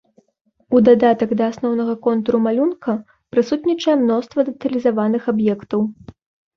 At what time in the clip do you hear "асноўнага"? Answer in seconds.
1.51-1.95